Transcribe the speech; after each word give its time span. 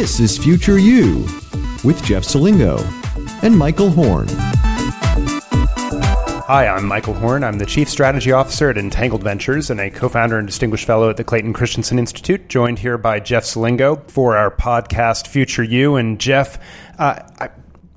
This 0.00 0.18
is 0.18 0.38
Future 0.38 0.78
You 0.78 1.26
with 1.84 2.02
Jeff 2.02 2.22
Selingo 2.22 2.80
and 3.42 3.54
Michael 3.54 3.90
Horn. 3.90 4.28
Hi, 6.48 6.66
I'm 6.66 6.86
Michael 6.86 7.12
Horn. 7.12 7.44
I'm 7.44 7.58
the 7.58 7.66
Chief 7.66 7.86
Strategy 7.86 8.32
Officer 8.32 8.70
at 8.70 8.78
Entangled 8.78 9.22
Ventures 9.22 9.68
and 9.68 9.78
a 9.78 9.90
co 9.90 10.08
founder 10.08 10.38
and 10.38 10.46
distinguished 10.46 10.86
fellow 10.86 11.10
at 11.10 11.18
the 11.18 11.22
Clayton 11.22 11.52
Christensen 11.52 11.98
Institute, 11.98 12.48
joined 12.48 12.78
here 12.78 12.96
by 12.96 13.20
Jeff 13.20 13.44
Selingo 13.44 14.10
for 14.10 14.38
our 14.38 14.50
podcast 14.50 15.26
Future 15.26 15.62
You. 15.62 15.96
And 15.96 16.18
Jeff, 16.18 16.58
uh, 16.98 17.20
I 17.38 17.50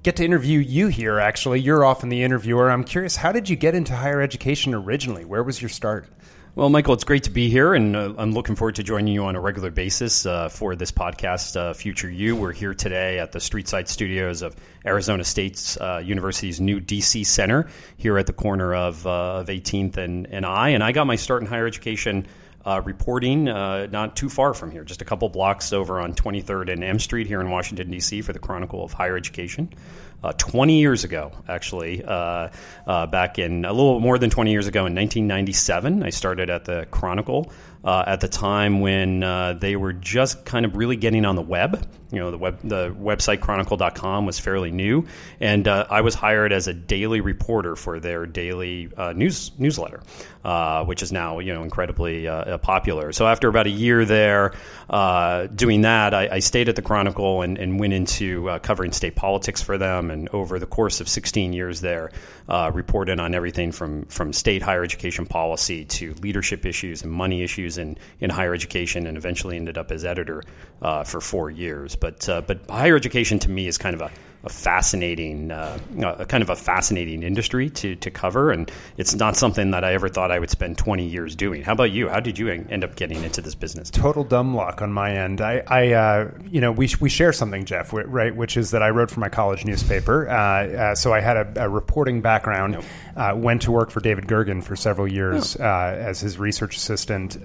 get 0.03 0.17
to 0.17 0.25
interview 0.25 0.59
you 0.59 0.87
here, 0.87 1.21
actually. 1.21 1.61
You're 1.61 1.85
often 1.85 2.09
the 2.09 2.21
interviewer. 2.21 2.69
I'm 2.69 2.83
curious, 2.83 3.15
how 3.15 3.31
did 3.31 3.47
you 3.47 3.55
get 3.55 3.75
into 3.75 3.95
higher 3.95 4.19
education 4.19 4.73
originally? 4.73 5.23
Where 5.23 5.41
was 5.41 5.61
your 5.61 5.69
start? 5.69 6.09
Well, 6.55 6.69
Michael, 6.69 6.93
it's 6.93 7.03
great 7.03 7.23
to 7.23 7.31
be 7.31 7.49
here, 7.49 7.73
and 7.73 7.95
uh, 7.95 8.13
I'm 8.15 8.31
looking 8.31 8.55
forward 8.55 8.75
to 8.75 8.83
joining 8.83 9.11
you 9.11 9.25
on 9.25 9.35
a 9.35 9.41
regular 9.41 9.71
basis 9.71 10.23
uh, 10.27 10.49
for 10.49 10.75
this 10.75 10.91
podcast, 10.91 11.57
uh, 11.57 11.73
Future 11.73 12.11
You. 12.11 12.35
We're 12.35 12.51
here 12.51 12.75
today 12.75 13.17
at 13.17 13.31
the 13.31 13.39
Streetside 13.39 13.87
Studios 13.87 14.43
of 14.43 14.55
Arizona 14.85 15.23
State 15.23 15.75
uh, 15.81 15.97
University's 16.05 16.61
new 16.61 16.79
DC 16.79 17.25
Center 17.25 17.67
here 17.97 18.19
at 18.19 18.27
the 18.27 18.33
corner 18.33 18.75
of, 18.75 19.07
uh, 19.07 19.39
of 19.39 19.47
18th 19.47 19.97
and, 19.97 20.27
and 20.27 20.45
I. 20.45 20.69
And 20.69 20.83
I 20.83 20.91
got 20.91 21.07
my 21.07 21.15
start 21.15 21.41
in 21.41 21.47
higher 21.47 21.65
education 21.65 22.27
uh, 22.63 22.83
reporting 22.85 23.45
not 23.45 24.15
too 24.15 24.29
far 24.29 24.53
from 24.53 24.69
here, 24.69 24.83
just 24.83 25.01
a 25.01 25.05
couple 25.05 25.29
blocks 25.29 25.73
over 25.73 25.99
on 25.99 26.13
23rd 26.13 26.71
and 26.71 26.83
M 26.83 26.99
Street 26.99 27.25
here 27.25 27.41
in 27.41 27.49
Washington, 27.49 27.89
D.C., 27.89 28.21
for 28.21 28.31
the 28.31 28.37
Chronicle 28.37 28.83
of 28.83 28.93
Higher 28.93 29.17
Education. 29.17 29.73
Uh, 30.23 30.31
20 30.31 30.79
years 30.79 31.03
ago, 31.03 31.33
actually, 31.49 32.01
uh, 32.01 32.47
uh, 32.87 33.07
back 33.07 33.39
in 33.39 33.65
a 33.65 33.73
little 33.73 33.99
more 33.99 34.17
than 34.17 34.29
20 34.29 34.51
years 34.51 34.67
ago 34.67 34.85
in 34.85 34.95
1997, 34.95 36.01
I 36.01 36.11
started 36.11 36.49
at 36.49 36.63
the 36.63 36.87
Chronicle 36.89 37.51
uh, 37.83 38.05
at 38.07 38.21
the 38.21 38.29
time 38.29 38.79
when 38.79 39.19
they 39.59 39.75
were 39.75 39.91
just 39.91 40.45
kind 40.45 40.65
of 40.65 40.77
really 40.77 40.95
getting 40.95 41.25
on 41.25 41.35
the 41.35 41.41
web. 41.41 41.85
You 42.09 42.19
know, 42.19 42.31
the 42.31 42.37
web, 42.37 42.59
the 42.63 42.91
website 42.91 43.41
chronicle.com 43.41 44.25
was 44.25 44.39
fairly 44.39 44.71
new, 44.71 45.07
and 45.41 45.67
I 45.67 45.99
was 45.99 46.15
hired 46.15 46.53
as 46.53 46.67
a 46.67 46.73
daily 46.73 47.19
reporter 47.19 47.75
for 47.75 47.99
their 47.99 48.25
daily 48.25 48.89
news 49.15 49.51
newsletter, 49.57 50.03
which 50.85 51.03
is 51.03 51.11
now 51.11 51.39
you 51.39 51.53
know 51.53 51.63
incredibly 51.63 52.27
popular. 52.61 53.11
So 53.11 53.27
after 53.27 53.49
about 53.49 53.65
a 53.65 53.71
year 53.71 54.05
there 54.05 54.53
doing 55.53 55.81
that, 55.81 56.13
I, 56.13 56.35
I, 56.35 56.39
stayed 56.39 56.69
at 56.69 56.75
the 56.75 56.83
Chronicle 56.83 57.41
and, 57.41 57.57
and 57.57 57.79
went 57.79 57.93
into 57.93 58.59
covering 58.61 58.91
state 58.91 59.15
politics 59.15 59.61
for 59.61 59.77
them 59.77 60.11
and 60.13 60.29
over 60.29 60.59
the 60.59 60.65
course 60.65 61.01
of 61.01 61.09
16 61.09 61.51
years 61.51 61.81
there, 61.81 62.11
uh, 62.47 62.71
reported 62.73 63.19
on 63.19 63.35
everything 63.35 63.71
from, 63.71 64.05
from 64.05 64.31
state 64.31 64.61
higher 64.61 64.83
education 64.83 65.25
policy 65.25 65.83
to 65.85 66.13
leadership 66.21 66.65
issues 66.65 67.01
and 67.03 67.11
money 67.11 67.43
issues 67.43 67.77
in, 67.77 67.97
in 68.19 68.29
higher 68.29 68.53
education, 68.53 69.07
and 69.07 69.17
eventually 69.17 69.57
ended 69.57 69.77
up 69.77 69.91
as 69.91 70.05
editor 70.05 70.43
uh, 70.81 71.03
for 71.03 71.19
four 71.19 71.49
years. 71.49 71.95
But 71.95 72.29
uh, 72.29 72.41
but 72.41 72.69
higher 72.69 72.95
education 72.95 73.39
to 73.39 73.51
me 73.51 73.67
is 73.67 73.77
kind 73.77 73.93
of 73.95 74.01
a 74.01 74.11
a 74.45 74.49
fascinating, 74.49 75.51
uh, 75.51 75.79
a 76.01 76.25
kind 76.25 76.43
of 76.43 76.49
a 76.49 76.55
fascinating 76.55 77.23
industry 77.23 77.69
to, 77.69 77.95
to 77.95 78.11
cover, 78.11 78.51
and 78.51 78.69
it's 78.97 79.15
not 79.15 79.37
something 79.37 79.71
that 79.71 79.85
I 79.85 79.93
ever 79.93 80.09
thought 80.09 80.31
I 80.31 80.39
would 80.39 80.49
spend 80.49 80.77
20 80.77 81.05
years 81.05 81.33
doing. 81.33 81.63
How 81.63 81.71
about 81.71 81.91
you? 81.91 82.09
How 82.09 82.19
did 82.19 82.37
you 82.37 82.49
end 82.49 82.83
up 82.83 82.95
getting 82.97 83.23
into 83.23 83.41
this 83.41 83.55
business? 83.55 83.89
Total 83.89 84.25
dumb 84.25 84.53
luck 84.53 84.81
on 84.81 84.91
my 84.91 85.15
end. 85.15 85.39
I, 85.39 85.63
I 85.65 85.93
uh, 85.93 86.31
you 86.49 86.59
know, 86.59 86.73
we 86.73 86.89
we 86.99 87.09
share 87.09 87.31
something, 87.31 87.63
Jeff, 87.63 87.93
right? 87.93 88.35
Which 88.35 88.57
is 88.57 88.71
that 88.71 88.83
I 88.83 88.89
wrote 88.89 89.11
for 89.11 89.21
my 89.21 89.29
college 89.29 89.63
newspaper, 89.63 90.29
uh, 90.29 90.33
uh 90.33 90.95
so 90.95 91.13
I 91.13 91.21
had 91.21 91.37
a, 91.37 91.63
a 91.63 91.69
reporting 91.69 92.21
background. 92.21 92.73
Nope. 92.73 92.83
Uh, 93.15 93.31
went 93.35 93.61
to 93.61 93.71
work 93.71 93.91
for 93.91 93.99
David 93.99 94.25
Gergen 94.25 94.63
for 94.63 94.75
several 94.75 95.07
years 95.07 95.55
oh. 95.59 95.63
Uh, 95.63 95.95
as 95.95 96.19
his 96.19 96.39
research 96.39 96.75
assistant, 96.75 97.37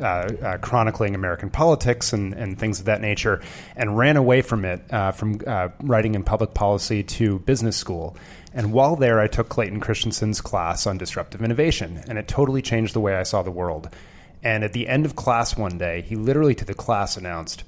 chronicling 0.62 1.14
American 1.14 1.50
politics 1.50 2.14
and, 2.14 2.32
and 2.32 2.58
things 2.58 2.80
of 2.80 2.86
that 2.86 3.02
nature, 3.02 3.42
and 3.76 3.98
ran 3.98 4.16
away 4.16 4.40
from 4.40 4.64
it 4.64 4.80
from 5.14 5.38
writing 5.82 6.14
in 6.14 6.24
public 6.24 6.54
policy 6.54 6.87
to 6.88 7.38
business 7.40 7.76
school. 7.76 8.16
And 8.54 8.72
while 8.72 8.96
there, 8.96 9.20
I 9.20 9.28
took 9.28 9.48
Clayton 9.48 9.80
Christensen's 9.80 10.40
class 10.40 10.86
on 10.86 10.98
disruptive 10.98 11.42
innovation, 11.42 12.02
and 12.08 12.18
it 12.18 12.28
totally 12.28 12.62
changed 12.62 12.94
the 12.94 13.00
way 13.00 13.14
I 13.14 13.22
saw 13.22 13.42
the 13.42 13.50
world. 13.50 13.88
And 14.42 14.64
at 14.64 14.72
the 14.72 14.88
end 14.88 15.04
of 15.04 15.16
class 15.16 15.56
one 15.56 15.78
day, 15.78 16.02
he 16.02 16.16
literally 16.16 16.54
to 16.56 16.64
the 16.64 16.74
class 16.74 17.16
announced, 17.16 17.64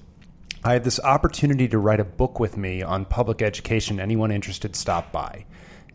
I 0.62 0.74
had 0.74 0.84
this 0.84 1.00
opportunity 1.00 1.68
to 1.68 1.78
write 1.78 2.00
a 2.00 2.04
book 2.04 2.38
with 2.38 2.56
me 2.56 2.82
on 2.82 3.04
public 3.04 3.42
education. 3.42 3.98
Anyone 3.98 4.30
interested, 4.30 4.76
stop 4.76 5.10
by. 5.10 5.46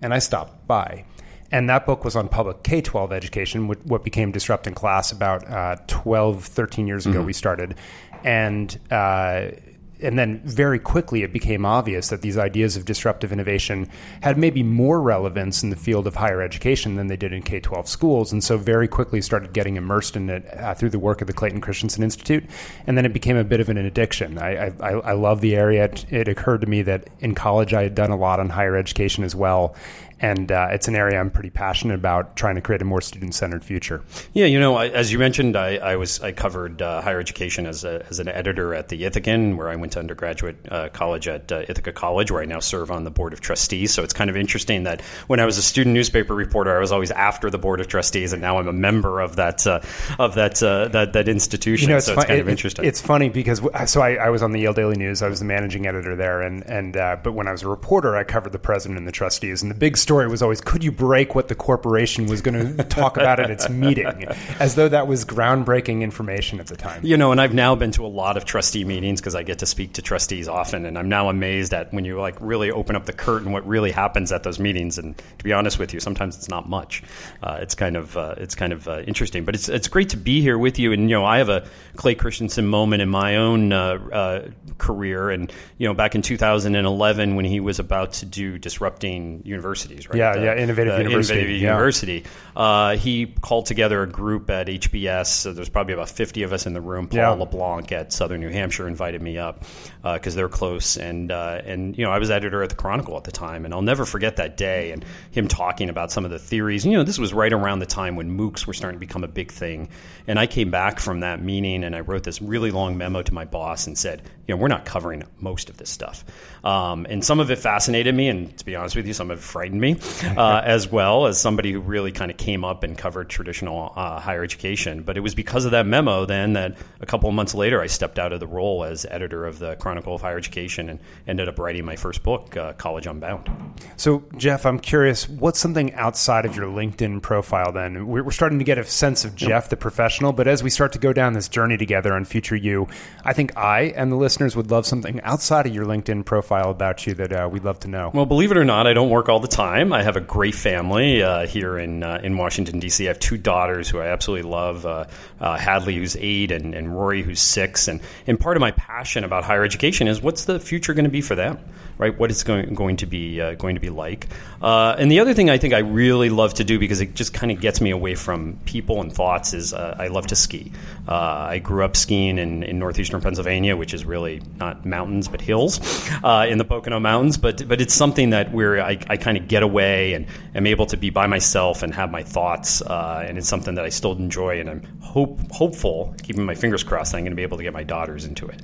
And 0.01 0.13
I 0.13 0.19
stopped 0.19 0.67
by. 0.67 1.05
And 1.51 1.69
that 1.69 1.85
book 1.85 2.03
was 2.03 2.15
on 2.15 2.27
public 2.27 2.63
K 2.63 2.81
12 2.81 3.11
education, 3.13 3.67
what 3.67 4.03
became 4.03 4.31
Disrupting 4.31 4.73
Class 4.73 5.11
about 5.11 5.47
uh, 5.47 5.77
12, 5.87 6.43
13 6.43 6.87
years 6.87 7.05
ago, 7.05 7.19
mm-hmm. 7.19 7.27
we 7.27 7.33
started. 7.33 7.75
And 8.23 8.77
uh, 8.89 9.51
and 10.01 10.17
then 10.19 10.41
very 10.43 10.79
quickly 10.79 11.23
it 11.23 11.31
became 11.31 11.65
obvious 11.65 12.09
that 12.09 12.21
these 12.21 12.37
ideas 12.37 12.75
of 12.75 12.85
disruptive 12.85 13.31
innovation 13.31 13.89
had 14.21 14.37
maybe 14.37 14.63
more 14.63 15.01
relevance 15.01 15.63
in 15.63 15.69
the 15.69 15.75
field 15.75 16.07
of 16.07 16.15
higher 16.15 16.41
education 16.41 16.95
than 16.95 17.07
they 17.07 17.15
did 17.15 17.31
in 17.33 17.41
K 17.41 17.59
12 17.59 17.87
schools. 17.87 18.31
And 18.31 18.43
so 18.43 18.57
very 18.57 18.87
quickly 18.87 19.21
started 19.21 19.53
getting 19.53 19.77
immersed 19.77 20.15
in 20.15 20.29
it 20.29 20.45
uh, 20.57 20.73
through 20.73 20.89
the 20.89 20.99
work 20.99 21.21
of 21.21 21.27
the 21.27 21.33
Clayton 21.33 21.61
Christensen 21.61 22.03
Institute. 22.03 22.43
And 22.87 22.97
then 22.97 23.05
it 23.05 23.13
became 23.13 23.37
a 23.37 23.43
bit 23.43 23.59
of 23.59 23.69
an 23.69 23.77
addiction. 23.77 24.37
I, 24.37 24.67
I, 24.79 24.91
I 24.91 25.11
love 25.13 25.41
the 25.41 25.55
area. 25.55 25.85
It, 25.85 26.05
it 26.11 26.27
occurred 26.27 26.61
to 26.61 26.67
me 26.67 26.81
that 26.83 27.09
in 27.19 27.35
college 27.35 27.73
I 27.73 27.83
had 27.83 27.95
done 27.95 28.11
a 28.11 28.17
lot 28.17 28.39
on 28.39 28.49
higher 28.49 28.75
education 28.75 29.23
as 29.23 29.35
well 29.35 29.75
and 30.19 30.51
uh, 30.51 30.67
it's 30.71 30.87
an 30.87 30.95
area 30.95 31.19
I'm 31.19 31.29
pretty 31.29 31.49
passionate 31.49 31.95
about 31.95 32.35
trying 32.35 32.55
to 32.55 32.61
create 32.61 32.81
a 32.81 32.85
more 32.85 33.01
student 33.01 33.35
centered 33.35 33.65
future. 33.65 34.01
Yeah, 34.33 34.45
you 34.45 34.59
know, 34.59 34.75
I, 34.75 34.87
as 34.87 35.11
you 35.11 35.19
mentioned, 35.19 35.57
I, 35.57 35.75
I 35.75 35.95
was 35.97 36.21
I 36.21 36.31
covered 36.31 36.81
uh, 36.81 37.01
higher 37.01 37.19
education 37.19 37.65
as, 37.65 37.83
a, 37.83 38.05
as 38.09 38.19
an 38.19 38.29
editor 38.29 38.73
at 38.73 38.87
the 38.87 39.03
Ithacan, 39.03 39.57
where 39.57 39.69
I 39.69 39.75
went 39.75 39.93
to 39.93 39.99
undergraduate 39.99 40.55
uh, 40.71 40.89
college 40.89 41.27
at 41.27 41.51
uh, 41.51 41.63
Ithaca 41.67 41.91
College, 41.91 42.31
where 42.31 42.41
I 42.41 42.45
now 42.45 42.59
serve 42.59 42.91
on 42.91 43.03
the 43.03 43.11
board 43.11 43.33
of 43.33 43.41
trustees. 43.41 43.93
So 43.93 44.03
it's 44.03 44.13
kind 44.13 44.29
of 44.29 44.37
interesting 44.37 44.83
that 44.83 45.01
when 45.27 45.39
I 45.39 45.45
was 45.45 45.57
a 45.57 45.63
student 45.63 45.93
newspaper 45.93 46.33
reporter, 46.33 46.75
I 46.75 46.79
was 46.79 46.91
always 46.91 47.11
after 47.11 47.49
the 47.49 47.57
board 47.57 47.81
of 47.81 47.87
trustees, 47.87 48.31
and 48.31 48.41
now 48.41 48.57
I'm 48.57 48.67
a 48.67 48.73
member 48.73 49.19
of 49.19 49.35
that 49.35 49.67
uh, 49.67 49.81
of 50.17 50.35
that, 50.35 50.63
uh, 50.63 50.87
that 50.89 51.13
that 51.13 51.27
institution. 51.27 51.89
You 51.89 51.93
know, 51.93 51.97
it's 51.97 52.05
so 52.05 52.15
fun- 52.15 52.23
it's 52.23 52.27
kind 52.27 52.39
it, 52.39 52.41
of 52.41 52.49
interesting. 52.49 52.85
It's 52.85 53.01
funny 53.01 53.29
because 53.29 53.61
so 53.87 54.01
I, 54.01 54.15
I, 54.15 54.29
was 54.29 54.41
on 54.41 54.53
the 54.53 54.61
Yale 54.61 54.73
Daily 54.73 54.95
News. 54.95 55.21
I 55.21 55.27
was 55.27 55.39
the 55.39 55.45
managing 55.45 55.87
editor 55.87 56.15
there, 56.15 56.41
and 56.41 56.63
and 56.65 56.93
but 56.93 57.33
when 57.33 57.47
I 57.47 57.51
was 57.51 57.63
a 57.63 57.67
reporter, 57.67 58.15
I 58.15 58.23
covered 58.23 58.53
the 58.53 58.59
president 58.59 58.97
and 58.97 59.07
the 59.07 59.11
trustees, 59.11 59.61
and 59.61 59.69
the 59.69 59.75
big 59.75 59.97
story 60.05 60.27
was 60.27 60.43
always 60.43 60.61
could 60.61 60.83
you 60.83 60.91
break 60.91 61.33
what 61.33 61.47
the 61.47 61.55
corporation 61.55 62.27
was 62.27 62.41
going 62.41 62.77
to 62.77 62.83
talk 62.83 63.17
about 63.17 63.39
at 63.39 63.49
its 63.49 63.67
meeting, 63.69 64.27
as 64.59 64.75
though 64.75 64.87
that 64.87 65.07
was 65.07 65.25
groundbreaking 65.25 66.03
information 66.03 66.59
at 66.59 66.67
the 66.67 66.75
time. 66.75 67.01
You 67.03 67.17
know, 67.17 67.31
and 67.31 67.41
I've 67.41 67.55
now 67.55 67.73
been 67.73 67.89
to 67.93 68.05
a 68.05 68.07
lot 68.07 68.37
of 68.37 68.45
trustee 68.45 68.83
meetings 68.83 69.19
because 69.19 69.33
I 69.33 69.41
get 69.41 69.59
to 69.59 69.65
speak 69.65 69.93
to 69.93 70.03
trustees 70.03 70.47
often, 70.47 70.85
and 70.85 70.95
I'm 70.95 71.09
now 71.09 71.29
amazed 71.29 71.73
at 71.73 71.91
when 71.91 72.05
you 72.05 72.19
like 72.19 72.37
really 72.39 72.69
open 72.69 72.95
up 72.95 73.07
the 73.07 73.13
curtain 73.13 73.51
what 73.51 73.65
really 73.67 73.89
happens 73.89 74.31
at 74.31 74.43
those 74.43 74.59
meetings. 74.59 74.99
And 74.99 75.17
to 75.17 75.43
be 75.43 75.53
honest 75.53 75.79
with 75.79 75.91
you, 75.91 75.99
sometimes 75.99 76.37
it's 76.37 76.49
not 76.49 76.69
much. 76.69 77.01
Uh, 77.41 77.57
it's 77.61 77.73
kind 77.73 77.97
of 77.97 78.15
uh, 78.15 78.35
it's 78.37 78.53
kind 78.53 78.73
of 78.73 78.87
uh, 78.87 79.01
interesting, 79.07 79.43
but 79.43 79.55
it's 79.55 79.69
it's 79.69 79.87
great 79.87 80.09
to 80.09 80.17
be 80.17 80.39
here 80.39 80.59
with 80.59 80.77
you. 80.77 80.93
And 80.93 81.09
you 81.09 81.15
know, 81.15 81.25
I 81.25 81.39
have 81.39 81.49
a 81.49 81.67
Clay 81.95 82.13
Christensen 82.13 82.67
moment 82.67 83.01
in 83.01 83.09
my 83.09 83.37
own 83.37 83.73
uh, 83.73 83.97
uh, 84.13 84.49
career, 84.77 85.31
and 85.31 85.51
you 85.79 85.87
know, 85.87 85.95
back 85.95 86.13
in 86.13 86.21
2011 86.21 87.35
when 87.35 87.45
he 87.45 87.59
was 87.59 87.79
about 87.79 88.13
to 88.13 88.27
do 88.27 88.59
disrupting 88.59 89.41
universities, 89.45 89.94
right? 90.09 90.17
Yeah, 90.17 90.35
yeah, 90.35 90.55
Innovative 90.55 90.97
University. 90.97 91.39
Innovative 91.39 91.61
yeah. 91.61 91.69
University. 91.69 92.25
Uh, 92.55 92.95
he 92.95 93.25
called 93.25 93.65
together 93.65 94.01
a 94.01 94.07
group 94.07 94.49
at 94.49 94.67
HBS. 94.67 95.27
So 95.27 95.53
there's 95.53 95.69
probably 95.69 95.93
about 95.93 96.09
50 96.09 96.43
of 96.43 96.53
us 96.53 96.65
in 96.65 96.73
the 96.73 96.81
room. 96.81 97.07
Paul 97.07 97.17
yeah. 97.17 97.29
LeBlanc 97.31 97.91
at 97.91 98.13
Southern 98.13 98.39
New 98.41 98.49
Hampshire 98.49 98.87
invited 98.87 99.21
me 99.21 99.37
up 99.37 99.65
because 100.13 100.35
uh, 100.35 100.37
they're 100.37 100.49
close, 100.49 100.97
and 100.97 101.31
uh, 101.31 101.61
and 101.65 101.97
you 101.97 102.05
know 102.05 102.11
I 102.11 102.19
was 102.19 102.29
editor 102.29 102.63
at 102.63 102.69
the 102.69 102.75
Chronicle 102.75 103.17
at 103.17 103.23
the 103.23 103.31
time, 103.31 103.65
and 103.65 103.73
I'll 103.73 103.81
never 103.81 104.05
forget 104.05 104.37
that 104.37 104.55
day 104.55 104.91
and 104.91 105.03
him 105.31 105.47
talking 105.47 105.89
about 105.89 106.11
some 106.11 106.25
of 106.25 106.31
the 106.31 106.39
theories. 106.39 106.85
And, 106.85 106.91
you 106.91 106.97
know, 106.97 107.03
this 107.03 107.17
was 107.17 107.33
right 107.33 107.51
around 107.51 107.79
the 107.79 107.85
time 107.85 108.15
when 108.15 108.37
MOOCs 108.37 108.67
were 108.67 108.73
starting 108.73 108.99
to 108.99 109.05
become 109.05 109.23
a 109.23 109.27
big 109.27 109.51
thing, 109.51 109.89
and 110.27 110.39
I 110.39 110.47
came 110.47 110.71
back 110.71 110.99
from 110.99 111.21
that 111.21 111.41
meeting 111.41 111.83
and 111.83 111.95
I 111.95 112.01
wrote 112.01 112.23
this 112.23 112.41
really 112.41 112.71
long 112.71 112.97
memo 112.97 113.21
to 113.21 113.33
my 113.33 113.45
boss 113.45 113.87
and 113.87 113.97
said, 113.97 114.21
you 114.47 114.55
know, 114.55 114.61
we're 114.61 114.67
not 114.67 114.85
covering 114.85 115.23
most 115.39 115.69
of 115.69 115.77
this 115.77 115.89
stuff, 115.89 116.23
um, 116.63 117.05
and 117.09 117.23
some 117.25 117.39
of 117.39 117.49
it 117.51 117.57
fascinated 117.57 118.13
me, 118.13 118.29
and 118.29 118.55
to 118.57 118.65
be 118.65 118.75
honest 118.75 118.95
with 118.95 119.07
you, 119.07 119.13
some 119.13 119.31
of 119.31 119.39
it 119.39 119.43
frightened 119.43 119.81
me 119.81 119.84
uh, 119.93 120.61
as 120.63 120.91
well 120.91 121.27
as 121.27 121.39
somebody 121.39 121.71
who 121.71 121.79
really 121.79 122.11
kind 122.11 122.31
of 122.31 122.37
came 122.37 122.65
up 122.65 122.83
and 122.83 122.97
covered 122.97 123.29
traditional 123.29 123.93
uh, 123.95 124.19
higher 124.19 124.43
education. 124.43 125.03
But 125.03 125.17
it 125.17 125.21
was 125.21 125.35
because 125.35 125.65
of 125.65 125.71
that 125.71 125.85
memo 125.85 126.25
then 126.25 126.53
that 126.53 126.77
a 126.99 127.05
couple 127.05 127.29
of 127.29 127.35
months 127.35 127.53
later 127.53 127.81
I 127.81 127.87
stepped 127.87 128.19
out 128.19 128.33
of 128.33 128.39
the 128.39 128.47
role 128.47 128.83
as 128.83 129.05
editor 129.05 129.45
of 129.45 129.59
the 129.59 129.75
Chronicle 129.75 130.15
of 130.15 130.21
Higher 130.21 130.37
Education 130.37 130.89
and 130.89 130.99
ended 131.27 131.47
up 131.47 131.59
writing 131.59 131.85
my 131.85 131.95
first 131.95 132.23
book, 132.23 132.57
uh, 132.57 132.73
College 132.73 133.07
Unbound. 133.07 133.49
So, 133.97 134.23
Jeff, 134.37 134.65
I'm 134.65 134.79
curious, 134.79 135.29
what's 135.29 135.59
something 135.59 135.93
outside 135.93 136.45
of 136.45 136.55
your 136.55 136.67
LinkedIn 136.67 137.21
profile 137.21 137.71
then? 137.71 138.07
We're 138.07 138.31
starting 138.31 138.59
to 138.59 138.65
get 138.65 138.77
a 138.77 138.83
sense 138.83 139.25
of 139.25 139.35
Jeff, 139.35 139.69
the 139.69 139.77
professional, 139.77 140.33
but 140.33 140.47
as 140.47 140.63
we 140.63 140.69
start 140.69 140.93
to 140.93 140.99
go 140.99 141.13
down 141.13 141.33
this 141.33 141.49
journey 141.49 141.77
together 141.77 142.13
on 142.13 142.25
Future 142.25 142.55
You, 142.55 142.87
I 143.23 143.33
think 143.33 143.55
I 143.57 143.93
and 143.95 144.11
the 144.11 144.15
listeners 144.15 144.55
would 144.55 144.71
love 144.71 144.85
something 144.85 145.21
outside 145.21 145.65
of 145.65 145.73
your 145.73 145.85
LinkedIn 145.85 146.25
profile 146.25 146.69
about 146.69 147.05
you 147.05 147.13
that 147.15 147.33
uh, 147.33 147.49
we'd 147.51 147.63
love 147.63 147.79
to 147.81 147.87
know. 147.87 148.11
Well, 148.13 148.25
believe 148.25 148.51
it 148.51 148.57
or 148.57 148.65
not, 148.65 148.87
I 148.87 148.93
don't 148.93 149.09
work 149.09 149.29
all 149.29 149.39
the 149.39 149.47
time. 149.75 149.93
I 149.93 150.03
have 150.03 150.15
a 150.15 150.21
great 150.21 150.55
family 150.55 151.21
uh, 151.21 151.47
here 151.47 151.77
in 151.77 152.03
uh, 152.03 152.21
in 152.23 152.37
Washington 152.37 152.79
D.C. 152.79 153.05
I 153.05 153.07
have 153.09 153.19
two 153.19 153.37
daughters 153.37 153.89
who 153.89 153.99
I 153.99 154.07
absolutely 154.07 154.49
love: 154.49 154.85
uh, 154.85 155.05
uh, 155.39 155.57
Hadley, 155.57 155.95
who's 155.95 156.15
eight, 156.17 156.51
and, 156.51 156.73
and 156.73 156.95
Rory, 156.95 157.21
who's 157.21 157.41
six. 157.41 157.87
And 157.87 158.01
and 158.27 158.39
part 158.39 158.57
of 158.57 158.61
my 158.61 158.71
passion 158.71 159.23
about 159.23 159.43
higher 159.43 159.63
education 159.63 160.07
is 160.07 160.21
what's 160.21 160.45
the 160.45 160.59
future 160.59 160.93
going 160.93 161.05
to 161.05 161.11
be 161.11 161.21
for 161.21 161.35
them, 161.35 161.59
right? 161.97 162.17
What 162.17 162.31
it's 162.31 162.43
going 162.43 162.73
going 162.73 162.97
to 162.97 163.05
be 163.05 163.41
uh, 163.41 163.55
going 163.55 163.75
to 163.75 163.81
be 163.81 163.89
like. 163.89 164.27
and 164.61 165.11
the 165.11 165.19
other 165.19 165.33
thing 165.33 165.49
I 165.49 165.57
think 165.57 165.73
I 165.73 165.79
really 165.79 166.29
love 166.29 166.55
to 166.55 166.63
do 166.63 166.79
because 166.79 167.01
it 167.01 167.13
just 167.13 167.33
kind 167.33 167.51
of 167.51 167.59
gets 167.59 167.81
me 167.81 167.91
away 167.91 168.15
from 168.15 168.57
people 168.65 169.01
and 169.01 169.11
thoughts 169.11 169.53
is 169.53 169.73
I 169.73 170.07
love 170.07 170.27
to 170.27 170.35
ski. 170.35 170.71
I 171.07 171.59
grew 171.59 171.83
up 171.83 171.95
skiing 171.95 172.37
in, 172.37 172.63
in 172.63 172.79
northeastern 172.79 173.21
Pennsylvania, 173.21 173.75
which 173.75 173.93
is 173.93 174.05
really 174.05 174.41
not 174.57 174.85
mountains 174.85 175.27
but 175.27 175.41
hills 175.41 175.79
uh, 176.23 176.45
in 176.49 176.57
the 176.57 176.65
Pocono 176.65 176.99
Mountains. 176.99 177.37
But 177.37 177.67
but 177.67 177.81
it's 177.81 177.93
something 177.93 178.31
that 178.31 178.51
where 178.53 178.81
I, 178.81 178.97
I 179.09 179.17
kind 179.17 179.37
of 179.37 179.47
get 179.47 179.64
away 179.65 180.13
and 180.13 180.25
am 180.55 180.65
able 180.65 180.85
to 180.85 180.97
be 180.97 181.09
by 181.09 181.27
myself 181.27 181.83
and 181.83 181.93
have 181.93 182.11
my 182.11 182.23
thoughts. 182.23 182.81
Uh, 182.81 183.25
and 183.27 183.37
it's 183.37 183.49
something 183.49 183.75
that 183.75 183.83
I 183.83 183.89
still 183.89 184.13
enjoy, 184.13 184.61
and 184.61 184.69
I'm 184.69 184.83
hope 185.01 185.39
hopeful, 185.51 186.15
keeping 186.23 186.45
my 186.45 186.55
fingers 186.55 186.83
crossed, 186.83 187.11
that 187.11 187.17
I'm 187.17 187.23
going 187.23 187.31
to 187.31 187.35
be 187.35 187.43
able 187.43 187.57
to 187.57 187.63
get 187.63 187.73
my 187.73 187.83
daughters 187.83 188.23
into 188.23 188.47
it. 188.47 188.61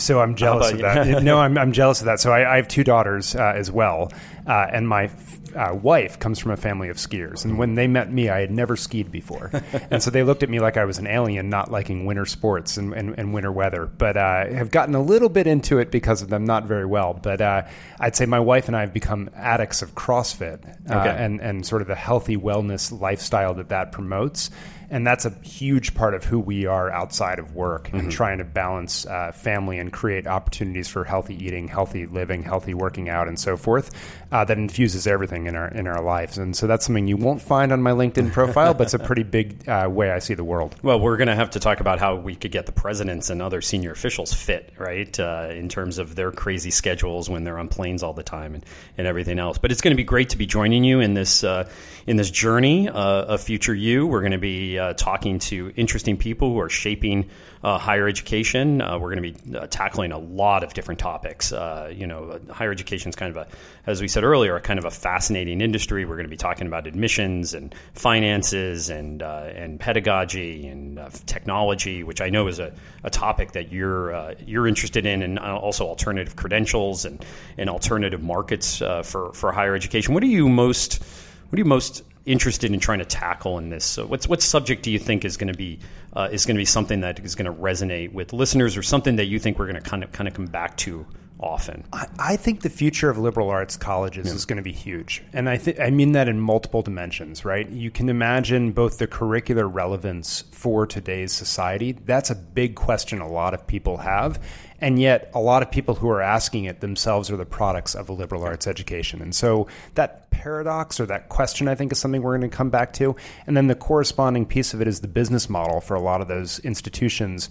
So 0.00 0.20
I'm 0.20 0.36
jealous 0.36 0.72
of 0.72 0.78
that. 0.78 1.22
no, 1.22 1.38
I'm, 1.38 1.58
I'm, 1.58 1.72
jealous 1.72 2.00
of 2.00 2.06
that. 2.06 2.18
So 2.18 2.32
I, 2.32 2.54
I 2.54 2.56
have 2.56 2.66
two 2.66 2.82
daughters 2.82 3.34
uh, 3.34 3.52
as 3.54 3.70
well, 3.70 4.10
uh, 4.46 4.66
and 4.72 4.88
my 4.88 5.10
uh, 5.54 5.74
wife 5.74 6.18
comes 6.18 6.38
from 6.38 6.52
a 6.52 6.56
family 6.56 6.88
of 6.88 6.96
skiers. 6.96 7.44
And 7.44 7.58
when 7.58 7.74
they 7.74 7.86
met 7.86 8.12
me, 8.12 8.28
I 8.28 8.40
had 8.40 8.50
never 8.50 8.76
skied 8.76 9.10
before, 9.10 9.50
and 9.90 10.02
so 10.02 10.10
they 10.10 10.22
looked 10.22 10.42
at 10.42 10.48
me 10.48 10.60
like 10.60 10.76
I 10.76 10.84
was 10.84 10.98
an 10.98 11.06
alien, 11.06 11.48
not 11.48 11.70
liking 11.70 12.06
winter 12.06 12.26
sports 12.26 12.76
and, 12.76 12.92
and, 12.92 13.18
and 13.18 13.34
winter 13.34 13.52
weather. 13.52 13.86
But 13.86 14.16
uh, 14.16 14.46
have 14.46 14.70
gotten 14.70 14.94
a 14.94 15.02
little 15.02 15.28
bit 15.28 15.46
into 15.46 15.78
it 15.78 15.90
because 15.90 16.22
of 16.22 16.28
them, 16.28 16.44
not 16.44 16.64
very 16.64 16.86
well. 16.86 17.14
But 17.14 17.40
uh, 17.40 17.62
I'd 17.98 18.16
say 18.16 18.26
my 18.26 18.40
wife 18.40 18.68
and 18.68 18.76
I 18.76 18.80
have 18.80 18.92
become 18.92 19.30
addicts 19.34 19.82
of 19.82 19.94
CrossFit 19.94 20.64
uh, 20.90 20.94
okay. 20.94 21.24
and 21.24 21.40
and 21.40 21.66
sort 21.66 21.82
of 21.82 21.88
the 21.88 21.94
healthy 21.94 22.36
wellness 22.36 22.98
lifestyle 22.98 23.54
that 23.54 23.68
that 23.70 23.92
promotes 23.92 24.50
and 24.90 25.06
that's 25.06 25.24
a 25.24 25.30
huge 25.42 25.94
part 25.94 26.14
of 26.14 26.24
who 26.24 26.38
we 26.38 26.66
are 26.66 26.90
outside 26.90 27.38
of 27.38 27.54
work 27.54 27.86
mm-hmm. 27.86 27.98
and 27.98 28.12
trying 28.12 28.38
to 28.38 28.44
balance 28.44 29.06
uh, 29.06 29.30
family 29.32 29.78
and 29.78 29.92
create 29.92 30.26
opportunities 30.26 30.88
for 30.88 31.04
healthy 31.04 31.36
eating, 31.42 31.68
healthy 31.68 32.06
living, 32.06 32.42
healthy 32.42 32.74
working 32.74 33.08
out, 33.08 33.28
and 33.28 33.38
so 33.38 33.56
forth. 33.56 33.92
Uh, 34.32 34.44
that 34.44 34.58
infuses 34.58 35.08
everything 35.08 35.48
in 35.48 35.56
our 35.56 35.66
in 35.66 35.88
our 35.88 36.00
lives, 36.00 36.38
and 36.38 36.54
so 36.54 36.68
that's 36.68 36.86
something 36.86 37.08
you 37.08 37.16
won't 37.16 37.42
find 37.42 37.72
on 37.72 37.82
my 37.82 37.90
LinkedIn 37.90 38.30
profile, 38.30 38.72
but 38.74 38.84
it's 38.84 38.94
a 38.94 38.98
pretty 39.00 39.24
big 39.24 39.68
uh, 39.68 39.88
way 39.90 40.08
I 40.08 40.20
see 40.20 40.34
the 40.34 40.44
world. 40.44 40.76
Well, 40.84 41.00
we're 41.00 41.16
going 41.16 41.26
to 41.26 41.34
have 41.34 41.50
to 41.50 41.58
talk 41.58 41.80
about 41.80 41.98
how 41.98 42.14
we 42.14 42.36
could 42.36 42.52
get 42.52 42.66
the 42.66 42.70
presidents 42.70 43.28
and 43.28 43.42
other 43.42 43.60
senior 43.60 43.90
officials 43.90 44.32
fit, 44.32 44.72
right, 44.78 45.18
uh, 45.18 45.48
in 45.50 45.68
terms 45.68 45.98
of 45.98 46.14
their 46.14 46.30
crazy 46.30 46.70
schedules 46.70 47.28
when 47.28 47.42
they're 47.42 47.58
on 47.58 47.66
planes 47.66 48.04
all 48.04 48.12
the 48.12 48.22
time 48.22 48.54
and, 48.54 48.64
and 48.96 49.08
everything 49.08 49.40
else. 49.40 49.58
But 49.58 49.72
it's 49.72 49.80
going 49.80 49.94
to 49.94 49.96
be 49.96 50.04
great 50.04 50.28
to 50.28 50.38
be 50.38 50.46
joining 50.46 50.84
you 50.84 51.00
in 51.00 51.14
this 51.14 51.42
uh, 51.42 51.68
in 52.06 52.16
this 52.16 52.30
journey 52.30 52.88
uh, 52.88 52.94
of 52.94 53.40
future 53.40 53.74
you. 53.74 54.06
We're 54.06 54.20
going 54.20 54.30
to 54.30 54.38
be 54.38 54.78
uh, 54.78 54.92
talking 54.92 55.40
to 55.40 55.72
interesting 55.74 56.16
people 56.16 56.52
who 56.52 56.60
are 56.60 56.70
shaping 56.70 57.30
higher 57.62 58.06
education. 58.08 58.78
We're 58.78 59.14
going 59.14 59.22
to 59.22 59.32
be 59.32 59.66
tackling 59.68 60.12
a 60.12 60.18
lot 60.18 60.62
of 60.62 60.72
different 60.72 61.00
topics. 61.00 61.50
You 61.50 62.06
know, 62.06 62.38
higher 62.48 62.70
education 62.70 63.08
is 63.10 63.16
kind 63.16 63.36
of 63.36 63.48
a, 63.48 63.48
as 63.86 64.00
we 64.00 64.08
said 64.08 64.19
earlier, 64.24 64.56
a 64.56 64.60
kind 64.60 64.78
of 64.78 64.84
a 64.84 64.90
fascinating 64.90 65.60
industry. 65.60 66.04
We're 66.04 66.16
going 66.16 66.26
to 66.26 66.30
be 66.30 66.36
talking 66.36 66.66
about 66.66 66.86
admissions 66.86 67.54
and 67.54 67.74
finances 67.94 68.90
and 68.90 69.22
uh, 69.22 69.50
and 69.54 69.78
pedagogy 69.78 70.66
and 70.66 70.98
uh, 70.98 71.10
technology, 71.26 72.02
which 72.02 72.20
I 72.20 72.30
know 72.30 72.48
is 72.48 72.58
a, 72.58 72.72
a 73.04 73.10
topic 73.10 73.52
that 73.52 73.72
you're 73.72 74.14
uh, 74.14 74.34
you're 74.44 74.66
interested 74.66 75.06
in, 75.06 75.22
and 75.22 75.38
also 75.38 75.86
alternative 75.86 76.36
credentials 76.36 77.04
and 77.04 77.24
and 77.58 77.70
alternative 77.70 78.22
markets 78.22 78.78
for 78.78 79.32
for 79.32 79.52
higher 79.52 79.74
education. 79.74 80.14
What 80.14 80.22
are 80.22 80.26
you 80.26 80.48
most 80.48 81.02
what 81.50 81.56
are 81.58 81.60
you 81.60 81.64
most 81.64 82.04
interested 82.26 82.72
in 82.72 82.78
trying 82.80 83.00
to 83.00 83.04
tackle 83.04 83.58
in 83.58 83.70
this? 83.70 83.84
So 83.84 84.06
what's 84.06 84.28
what 84.28 84.42
subject 84.42 84.82
do 84.82 84.90
you 84.90 84.98
think 84.98 85.24
is 85.24 85.36
going 85.36 85.52
to 85.52 85.56
be 85.56 85.80
uh, 86.12 86.28
is 86.30 86.46
going 86.46 86.56
to 86.56 86.60
be 86.60 86.64
something 86.66 87.00
that 87.00 87.20
is 87.20 87.34
going 87.34 87.46
to 87.46 87.60
resonate 87.60 88.12
with 88.12 88.32
listeners, 88.32 88.76
or 88.76 88.82
something 88.82 89.16
that 89.16 89.26
you 89.26 89.38
think 89.38 89.58
we're 89.58 89.66
going 89.66 89.82
to 89.82 89.88
kind 89.88 90.04
of 90.04 90.12
kind 90.12 90.28
of 90.28 90.34
come 90.34 90.46
back 90.46 90.76
to 90.78 91.06
often? 91.40 91.84
I, 91.92 92.06
I 92.18 92.36
think 92.36 92.62
the 92.62 92.70
future 92.70 93.10
of 93.10 93.18
liberal 93.18 93.50
arts 93.50 93.76
colleges 93.76 94.26
yeah. 94.26 94.34
is 94.34 94.44
going 94.44 94.58
to 94.58 94.62
be 94.62 94.72
huge, 94.72 95.22
and 95.32 95.48
I 95.48 95.56
think 95.56 95.80
I 95.80 95.90
mean 95.90 96.12
that 96.12 96.28
in 96.28 96.40
multiple 96.40 96.82
dimensions. 96.82 97.44
Right? 97.44 97.68
You 97.68 97.90
can 97.90 98.08
imagine 98.08 98.72
both 98.72 98.98
the 98.98 99.06
curricular 99.06 99.72
relevance 99.72 100.44
for 100.52 100.86
today's 100.86 101.32
society. 101.32 101.92
That's 101.92 102.30
a 102.30 102.34
big 102.34 102.74
question 102.74 103.20
a 103.20 103.28
lot 103.28 103.54
of 103.54 103.66
people 103.66 103.98
have 103.98 104.40
and 104.80 104.98
yet, 104.98 105.30
a 105.34 105.40
lot 105.40 105.62
of 105.62 105.70
people 105.70 105.94
who 105.94 106.08
are 106.08 106.22
asking 106.22 106.64
it 106.64 106.80
themselves 106.80 107.30
are 107.30 107.36
the 107.36 107.44
products 107.44 107.94
of 107.94 108.08
a 108.08 108.12
liberal 108.12 108.42
arts 108.42 108.66
education. 108.66 109.20
And 109.20 109.34
so, 109.34 109.66
that 109.94 110.30
paradox 110.30 110.98
or 110.98 111.06
that 111.06 111.28
question, 111.28 111.68
I 111.68 111.74
think, 111.74 111.92
is 111.92 111.98
something 111.98 112.22
we're 112.22 112.38
going 112.38 112.50
to 112.50 112.56
come 112.56 112.70
back 112.70 112.94
to. 112.94 113.14
And 113.46 113.56
then 113.56 113.66
the 113.66 113.74
corresponding 113.74 114.46
piece 114.46 114.72
of 114.72 114.80
it 114.80 114.88
is 114.88 115.00
the 115.00 115.08
business 115.08 115.50
model 115.50 115.80
for 115.80 115.94
a 115.94 116.00
lot 116.00 116.22
of 116.22 116.28
those 116.28 116.60
institutions 116.60 117.50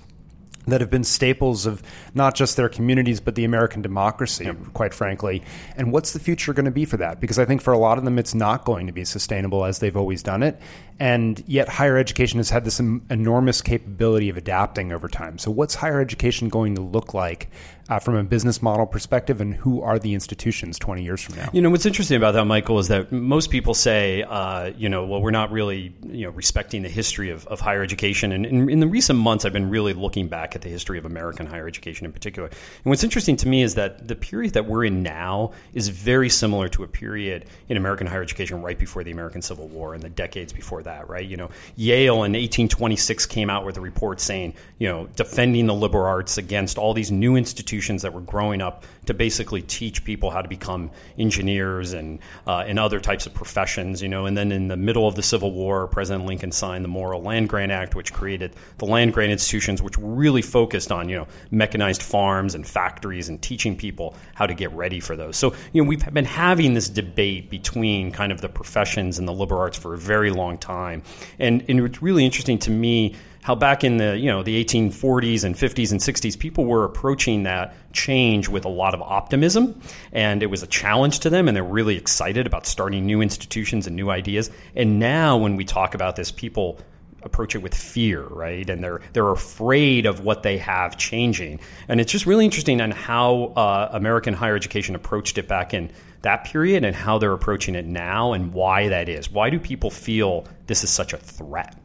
that 0.69 0.81
have 0.81 0.89
been 0.89 1.03
staples 1.03 1.65
of 1.65 1.83
not 2.13 2.35
just 2.35 2.57
their 2.57 2.69
communities 2.69 3.19
but 3.19 3.35
the 3.35 3.45
American 3.45 3.81
democracy, 3.81 4.45
yep. 4.45 4.57
quite 4.73 4.93
frankly. 4.93 5.43
And 5.75 5.91
what's 5.91 6.13
the 6.13 6.19
future 6.19 6.53
going 6.53 6.65
to 6.65 6.71
be 6.71 6.85
for 6.85 6.97
that? 6.97 7.19
Because 7.19 7.39
I 7.39 7.45
think 7.45 7.61
for 7.61 7.73
a 7.73 7.77
lot 7.77 7.97
of 7.97 8.05
them, 8.05 8.17
it's 8.19 8.33
not 8.33 8.65
going 8.65 8.87
to 8.87 8.93
be 8.93 9.05
sustainable 9.05 9.65
as 9.65 9.79
they've 9.79 9.97
always 9.97 10.23
done 10.23 10.43
it. 10.43 10.59
And 10.99 11.41
yet, 11.47 11.69
higher 11.69 11.97
education 11.97 12.39
has 12.39 12.49
had 12.49 12.65
this 12.65 12.79
enormous 12.79 13.61
capability 13.61 14.27
of 14.29 14.35
adapting 14.35 14.91
over 14.91 15.07
time. 15.07 15.37
So, 15.37 15.49
what's 15.49 15.75
higher 15.75 16.01
education 16.01 16.49
going 16.49 16.75
to 16.75 16.81
look 16.81 17.13
like 17.13 17.49
uh, 17.89 17.97
from 17.97 18.15
a 18.15 18.23
business 18.23 18.61
model 18.61 18.85
perspective, 18.85 19.41
and 19.41 19.55
who 19.55 19.81
are 19.81 19.97
the 19.97 20.13
institutions 20.13 20.77
20 20.77 21.03
years 21.03 21.21
from 21.21 21.35
now? 21.35 21.49
You 21.51 21.61
know, 21.61 21.71
what's 21.71 21.87
interesting 21.87 22.17
about 22.17 22.33
that, 22.33 22.45
Michael, 22.45 22.77
is 22.77 22.87
that 22.89 23.11
most 23.11 23.49
people 23.49 23.73
say, 23.73 24.21
uh, 24.21 24.71
you 24.77 24.89
know, 24.89 25.05
well, 25.05 25.21
we're 25.21 25.31
not 25.31 25.51
really, 25.51 25.93
you 26.07 26.25
know, 26.25 26.31
respecting 26.31 26.83
the 26.83 26.89
history 26.89 27.31
of, 27.31 27.47
of 27.47 27.59
higher 27.59 27.81
education. 27.81 28.31
And 28.31 28.45
in, 28.45 28.69
in, 28.69 28.79
the 28.79 28.87
recent 28.87 29.17
months, 29.17 29.43
I've 29.43 29.53
been 29.53 29.69
really 29.69 29.93
looking 29.93 30.27
back 30.27 30.55
at 30.55 30.61
the 30.61 30.69
history 30.69 30.99
of 30.99 31.05
American 31.05 31.47
higher 31.47 31.67
education 31.67 32.05
in 32.05 32.11
particular. 32.11 32.47
And 32.47 32.85
what's 32.85 33.03
interesting 33.03 33.37
to 33.37 33.47
me 33.47 33.63
is 33.63 33.75
that 33.75 34.07
the 34.07 34.15
period 34.15 34.53
that 34.53 34.67
we're 34.67 34.85
in 34.85 35.01
now 35.01 35.51
is 35.73 35.89
very 35.89 36.29
similar 36.29 36.69
to 36.69 36.83
a 36.83 36.87
period 36.87 37.45
in 37.69 37.77
American 37.77 38.05
higher 38.05 38.21
education 38.21 38.61
right 38.61 38.77
before 38.77 39.03
the 39.03 39.11
American 39.11 39.41
Civil 39.41 39.67
War 39.67 39.95
and 39.95 40.03
the 40.03 40.09
decades 40.09 40.53
before 40.53 40.83
that, 40.83 41.09
right? 41.09 41.25
You 41.25 41.37
know, 41.37 41.49
Yale 41.75 42.15
in 42.17 42.33
1826 42.33 43.25
came 43.25 43.49
out 43.49 43.65
with 43.65 43.77
a 43.77 43.81
report 43.81 44.21
saying, 44.21 44.53
you 44.77 44.87
know, 44.87 45.07
defending 45.15 45.65
the 45.65 45.73
liberal 45.73 46.05
arts 46.05 46.37
against 46.37 46.77
all 46.77 46.93
these 46.93 47.11
new 47.11 47.35
institutions 47.35 47.78
institutions 47.79 48.01
that 48.01 48.13
were 48.13 48.21
growing 48.21 48.61
up 48.61 48.83
to 49.05 49.13
basically 49.13 49.61
teach 49.61 50.03
people 50.03 50.29
how 50.29 50.41
to 50.41 50.49
become 50.49 50.91
engineers 51.17 51.93
and 51.93 52.19
uh, 52.45 52.63
and 52.67 52.77
other 52.77 52.99
types 52.99 53.25
of 53.25 53.33
professions, 53.33 54.01
you 54.01 54.09
know. 54.09 54.25
And 54.25 54.37
then 54.37 54.51
in 54.51 54.67
the 54.67 54.75
middle 54.75 55.07
of 55.07 55.15
the 55.15 55.23
Civil 55.23 55.51
War, 55.51 55.87
President 55.87 56.25
Lincoln 56.25 56.51
signed 56.51 56.83
the 56.83 56.89
Morrill 56.89 57.21
Land 57.21 57.47
Grant 57.47 57.71
Act, 57.71 57.95
which 57.95 58.11
created 58.11 58.53
the 58.77 58.85
land 58.85 59.13
grant 59.13 59.31
institutions, 59.31 59.81
which 59.81 59.97
really 59.97 60.41
focused 60.41 60.91
on 60.91 61.07
you 61.07 61.15
know 61.15 61.27
mechanized 61.51 62.03
farms 62.03 62.53
and 62.53 62.67
factories 62.67 63.29
and 63.29 63.41
teaching 63.41 63.77
people 63.77 64.15
how 64.35 64.45
to 64.45 64.53
get 64.53 64.71
ready 64.73 64.99
for 64.99 65.15
those. 65.15 65.37
So 65.37 65.53
you 65.71 65.81
know 65.81 65.87
we've 65.87 66.13
been 66.13 66.25
having 66.25 66.73
this 66.73 66.89
debate 66.89 67.49
between 67.49 68.11
kind 68.11 68.31
of 68.31 68.41
the 68.41 68.49
professions 68.49 69.19
and 69.19 69.27
the 69.27 69.33
liberal 69.33 69.61
arts 69.61 69.77
for 69.77 69.93
a 69.93 69.97
very 69.97 70.31
long 70.31 70.57
time, 70.57 71.01
and 71.39 71.63
and 71.69 71.79
it's 71.79 72.01
really 72.01 72.25
interesting 72.25 72.59
to 72.59 72.71
me 72.71 73.15
how 73.41 73.55
back 73.55 73.83
in 73.83 73.97
the 73.97 74.17
you 74.17 74.27
know 74.27 74.43
the 74.43 74.63
1840s 74.63 75.43
and 75.43 75.55
50s 75.55 75.91
and 75.91 75.99
60s 75.99 76.37
people 76.37 76.65
were 76.65 76.83
approaching 76.83 77.43
that 77.43 77.73
change 77.93 78.49
with 78.49 78.65
a 78.65 78.69
lot 78.69 78.93
of 78.93 79.01
optimism 79.01 79.79
and 80.11 80.43
it 80.43 80.47
was 80.47 80.63
a 80.63 80.67
challenge 80.67 81.19
to 81.19 81.29
them 81.29 81.47
and 81.47 81.55
they're 81.55 81.63
really 81.63 81.97
excited 81.97 82.45
about 82.45 82.65
starting 82.65 83.05
new 83.05 83.21
institutions 83.21 83.87
and 83.87 83.95
new 83.95 84.09
ideas. 84.09 84.51
And 84.75 84.99
now 84.99 85.37
when 85.37 85.55
we 85.55 85.65
talk 85.65 85.95
about 85.95 86.15
this 86.15 86.31
people 86.31 86.79
approach 87.21 87.53
it 87.53 87.59
with 87.59 87.75
fear 87.75 88.23
right? 88.23 88.69
And 88.69 88.83
they're 88.83 89.01
they're 89.13 89.31
afraid 89.31 90.05
of 90.05 90.21
what 90.21 90.43
they 90.43 90.57
have 90.57 90.97
changing. 90.97 91.59
And 91.87 91.99
it's 91.99 92.11
just 92.11 92.25
really 92.25 92.45
interesting 92.45 92.81
on 92.81 92.91
how 92.91 93.53
uh, 93.55 93.89
American 93.91 94.33
higher 94.33 94.55
education 94.55 94.95
approached 94.95 95.37
it 95.37 95.47
back 95.47 95.73
in 95.73 95.91
that 96.21 96.43
period 96.43 96.83
and 96.83 96.95
how 96.95 97.17
they're 97.17 97.33
approaching 97.33 97.75
it 97.75 97.85
now 97.85 98.33
and 98.33 98.53
why 98.53 98.89
that 98.89 99.07
is. 99.07 99.31
Why 99.31 99.49
do 99.49 99.59
people 99.59 99.89
feel 99.89 100.45
this 100.67 100.83
is 100.83 100.89
such 100.89 101.13
a 101.13 101.17
threat 101.17 101.77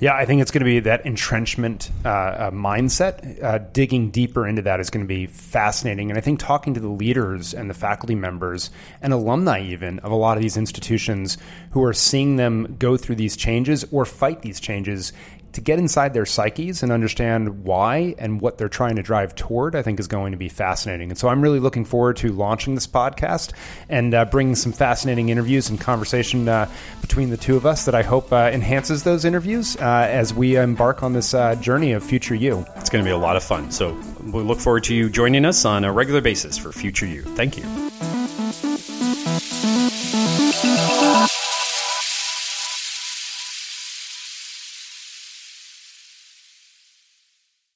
yeah, 0.00 0.14
I 0.14 0.24
think 0.24 0.40
it's 0.40 0.50
going 0.50 0.60
to 0.60 0.64
be 0.64 0.80
that 0.80 1.04
entrenchment 1.04 1.90
uh, 2.06 2.08
uh, 2.08 2.50
mindset. 2.50 3.42
Uh, 3.42 3.58
digging 3.58 4.10
deeper 4.10 4.48
into 4.48 4.62
that 4.62 4.80
is 4.80 4.88
going 4.88 5.04
to 5.04 5.08
be 5.08 5.26
fascinating. 5.26 6.10
And 6.10 6.16
I 6.16 6.22
think 6.22 6.40
talking 6.40 6.72
to 6.72 6.80
the 6.80 6.88
leaders 6.88 7.52
and 7.52 7.68
the 7.68 7.74
faculty 7.74 8.14
members 8.14 8.70
and 9.02 9.12
alumni, 9.12 9.60
even 9.60 9.98
of 9.98 10.10
a 10.10 10.16
lot 10.16 10.38
of 10.38 10.42
these 10.42 10.56
institutions 10.56 11.36
who 11.72 11.84
are 11.84 11.92
seeing 11.92 12.36
them 12.36 12.76
go 12.78 12.96
through 12.96 13.16
these 13.16 13.36
changes 13.36 13.84
or 13.92 14.06
fight 14.06 14.40
these 14.40 14.58
changes, 14.58 15.12
to 15.52 15.60
get 15.60 15.78
inside 15.78 16.14
their 16.14 16.26
psyches 16.26 16.82
and 16.82 16.92
understand 16.92 17.64
why 17.64 18.14
and 18.18 18.40
what 18.40 18.58
they're 18.58 18.68
trying 18.68 18.96
to 18.96 19.02
drive 19.02 19.34
toward, 19.34 19.74
I 19.74 19.82
think 19.82 20.00
is 20.00 20.08
going 20.08 20.32
to 20.32 20.38
be 20.38 20.48
fascinating. 20.48 21.10
And 21.10 21.18
so 21.18 21.28
I'm 21.28 21.42
really 21.42 21.60
looking 21.60 21.84
forward 21.84 22.16
to 22.18 22.28
launching 22.32 22.74
this 22.74 22.86
podcast 22.86 23.52
and 23.88 24.14
uh, 24.14 24.24
bringing 24.26 24.54
some 24.54 24.72
fascinating 24.72 25.28
interviews 25.28 25.68
and 25.68 25.80
conversation 25.80 26.48
uh, 26.48 26.70
between 27.00 27.30
the 27.30 27.36
two 27.36 27.56
of 27.56 27.66
us 27.66 27.84
that 27.84 27.94
I 27.94 28.02
hope 28.02 28.32
uh, 28.32 28.50
enhances 28.52 29.02
those 29.02 29.24
interviews 29.24 29.76
uh, 29.76 30.06
as 30.08 30.32
we 30.32 30.56
embark 30.56 31.02
on 31.02 31.12
this 31.12 31.34
uh, 31.34 31.54
journey 31.56 31.92
of 31.92 32.02
Future 32.04 32.34
You. 32.34 32.64
It's 32.76 32.90
going 32.90 33.04
to 33.04 33.08
be 33.08 33.12
a 33.12 33.18
lot 33.18 33.36
of 33.36 33.42
fun. 33.42 33.70
So 33.70 33.98
we 34.22 34.42
look 34.42 34.60
forward 34.60 34.84
to 34.84 34.94
you 34.94 35.10
joining 35.10 35.44
us 35.44 35.64
on 35.64 35.84
a 35.84 35.92
regular 35.92 36.20
basis 36.20 36.56
for 36.58 36.72
Future 36.72 37.06
You. 37.06 37.22
Thank 37.22 37.56
you. 37.56 38.09